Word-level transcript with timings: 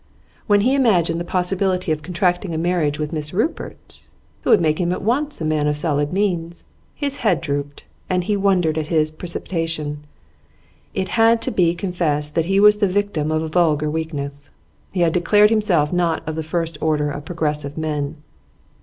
When 0.47 0.61
he 0.61 0.73
imagined 0.73 1.19
the 1.19 1.23
possibility 1.25 1.91
of 1.91 2.01
contracting 2.01 2.55
a 2.55 2.57
marriage 2.57 2.97
with 2.97 3.13
Miss 3.13 3.35
Rupert, 3.35 4.01
who 4.41 4.49
would 4.49 4.59
make 4.59 4.79
him 4.81 4.91
at 4.91 5.03
once 5.03 5.39
a 5.39 5.45
man 5.45 5.67
of 5.67 5.77
solid 5.77 6.11
means, 6.11 6.65
his 6.95 7.17
head 7.17 7.39
drooped, 7.39 7.83
and 8.09 8.23
he 8.23 8.35
wondered 8.35 8.79
at 8.79 8.87
his 8.87 9.11
precipitation. 9.11 9.99
It 10.95 11.09
had 11.09 11.39
to 11.43 11.51
be 11.51 11.75
confessed 11.75 12.33
that 12.33 12.45
he 12.45 12.59
was 12.59 12.77
the 12.77 12.87
victim 12.87 13.31
of 13.31 13.43
a 13.43 13.47
vulgar 13.47 13.91
weakness. 13.91 14.49
He 14.91 15.01
had 15.01 15.13
declared 15.13 15.51
himself 15.51 15.93
not 15.93 16.27
of 16.27 16.33
the 16.33 16.41
first 16.41 16.81
order 16.81 17.11
of 17.11 17.25
progressive 17.25 17.77
men. 17.77 18.15